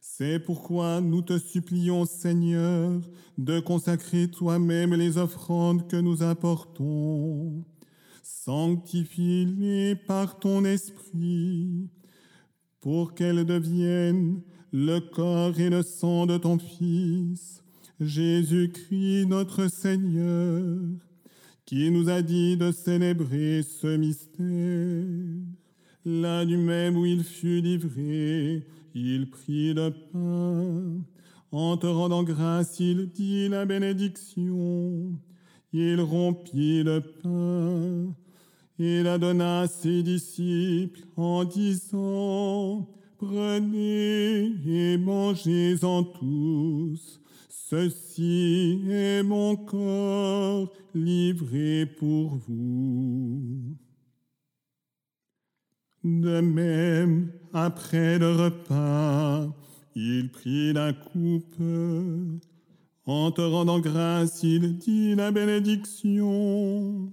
[0.00, 3.00] C'est pourquoi nous te supplions, Seigneur,
[3.36, 7.64] de consacrer toi-même les offrandes que nous apportons.
[8.22, 11.90] Sanctifie-les par ton esprit,
[12.80, 14.40] pour qu'elles deviennent
[14.72, 17.62] le corps et le sang de ton Fils,
[18.00, 20.78] Jésus-Christ notre Seigneur,
[21.66, 25.59] qui nous a dit de célébrer ce mystère.
[26.04, 31.04] Là du même où il fut livré, il prit le pain.
[31.52, 35.12] En te rendant grâce, il dit la bénédiction.
[35.72, 38.14] Il rompit le pain
[38.78, 47.20] et la donna à ses disciples en disant, Prenez et mangez-en tous.
[47.50, 53.76] Ceci est mon corps livré pour vous.
[56.02, 59.46] De même, après le repas,
[59.94, 61.60] il prit la coupe.
[63.04, 67.12] En te rendant grâce, il dit la bénédiction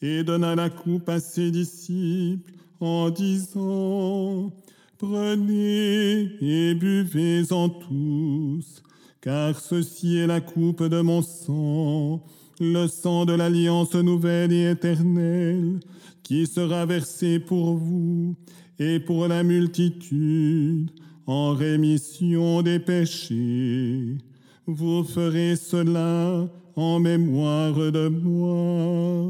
[0.00, 4.52] et donna la coupe à ses disciples en disant,
[4.98, 8.84] Prenez et buvez-en tous,
[9.20, 12.22] car ceci est la coupe de mon sang,
[12.60, 15.80] le sang de l'alliance nouvelle et éternelle,
[16.22, 18.36] qui sera versé pour vous
[18.78, 20.90] et pour la multitude
[21.26, 24.18] en rémission des péchés.
[24.66, 29.28] Vous ferez cela en mémoire de moi.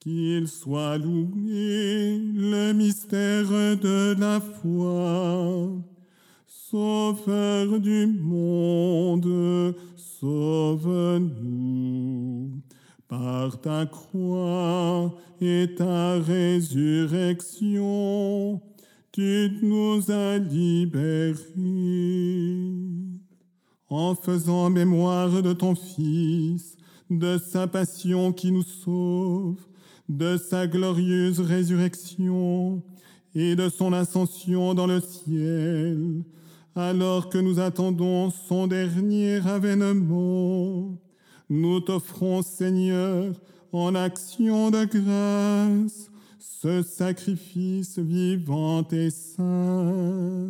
[0.00, 5.70] Qu'il soit loué le mystère de la foi,
[6.56, 12.52] Sauveur du monde, sauve-nous
[13.08, 18.60] par ta croix et ta résurrection,
[19.10, 21.42] tu nous as libérés.
[23.88, 26.76] En faisant mémoire de ton Fils,
[27.10, 29.58] de sa passion qui nous sauve,
[30.08, 32.80] de sa glorieuse résurrection
[33.34, 36.22] et de son ascension dans le ciel,
[36.74, 40.98] alors que nous attendons son dernier avènement
[41.50, 43.34] nous t'offrons, Seigneur,
[43.72, 50.48] en action de grâce, ce sacrifice vivant et saint.